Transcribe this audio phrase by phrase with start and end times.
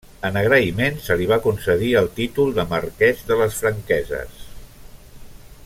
[0.27, 4.43] En agraïment, se li va concedir el títol de marquès de les Franqueses.